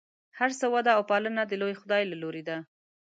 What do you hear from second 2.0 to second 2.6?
له لورې ده.